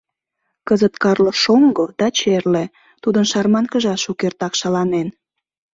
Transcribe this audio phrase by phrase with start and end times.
[0.67, 2.63] Кызыт Карло шоҥго да черле,
[3.03, 5.07] тудын шарманкыжат шукертак шаланен.